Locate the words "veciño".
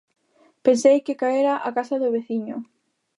2.17-2.55